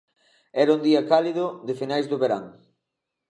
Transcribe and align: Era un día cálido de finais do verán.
Era 0.61 0.75
un 0.77 0.81
día 0.87 1.07
cálido 1.11 1.45
de 1.67 1.73
finais 1.79 2.05
do 2.07 2.17
verán. 2.23 2.45